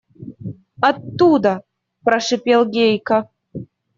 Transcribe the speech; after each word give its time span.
–Оттуда,– 0.89 1.61
прошипел 2.03 2.65
Гейка. 2.67 3.29